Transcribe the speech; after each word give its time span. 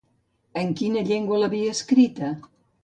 En 0.61 0.71
quina 0.79 1.05
llengua 1.11 1.41
l'havia 1.43 1.77
escrita? 1.79 2.35